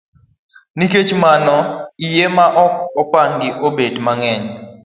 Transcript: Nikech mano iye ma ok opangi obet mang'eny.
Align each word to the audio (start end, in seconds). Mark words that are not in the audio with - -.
Nikech 0.77 1.11
mano 1.23 1.57
iye 2.05 2.25
ma 2.35 2.45
ok 2.65 2.73
opangi 3.01 3.47
obet 3.67 3.95
mang'eny. 4.05 4.45